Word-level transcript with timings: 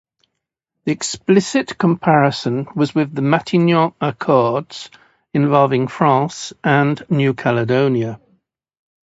The 0.85 0.93
explicit 0.93 1.77
comparison 1.77 2.65
was 2.75 2.95
with 2.95 3.13
the 3.13 3.21
Matignon 3.21 3.93
Accords 4.01 4.89
involving 5.31 5.87
France 5.87 6.53
and 6.63 7.03
New 7.11 7.35
Caledonia. 7.35 8.19